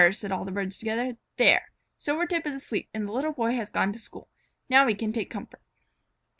[0.11, 1.15] said all the birds together.
[1.37, 1.61] "There!
[1.95, 4.27] Silvertip is asleep and the Little Boy has gone to school.
[4.67, 5.61] Now we can take comfort."